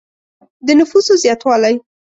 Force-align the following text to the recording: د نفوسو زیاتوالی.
د 0.65 0.67
نفوسو 0.79 1.13
زیاتوالی. 1.23 1.75